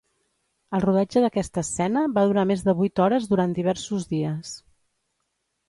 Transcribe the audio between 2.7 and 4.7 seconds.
vuit hores durant diversos dies.